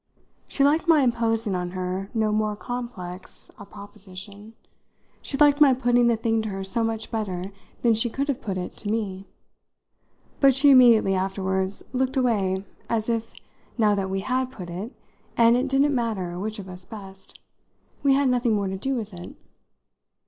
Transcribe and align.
She 0.47 0.63
liked 0.63 0.87
my 0.87 1.01
imposing 1.03 1.53
on 1.53 1.69
her 1.77 2.09
no 2.15 2.31
more 2.31 2.55
complex 2.55 3.51
a 3.59 3.65
proposition. 3.67 4.53
She 5.21 5.37
liked 5.37 5.61
my 5.61 5.75
putting 5.75 6.07
the 6.07 6.15
thing 6.15 6.41
to 6.41 6.49
her 6.49 6.63
so 6.63 6.83
much 6.83 7.11
better 7.11 7.51
than 7.83 7.93
she 7.93 8.09
could 8.09 8.27
have 8.27 8.41
put 8.41 8.57
it 8.57 8.71
to 8.79 8.89
me. 8.89 9.27
But 10.39 10.55
she 10.55 10.71
immediately 10.71 11.13
afterwards 11.13 11.83
looked 11.93 12.17
away 12.17 12.63
as 12.89 13.09
if 13.09 13.35
now 13.77 13.93
that 13.93 14.09
we 14.09 14.21
had 14.21 14.51
put 14.51 14.71
it, 14.71 14.91
and 15.37 15.55
it 15.55 15.69
didn't 15.69 15.93
matter 15.93 16.39
which 16.39 16.57
of 16.57 16.67
us 16.67 16.83
best 16.83 17.39
we 18.01 18.15
had 18.15 18.27
nothing 18.27 18.53
more 18.55 18.67
to 18.69 18.79
do 18.79 18.95
with 18.95 19.13
it. 19.13 19.35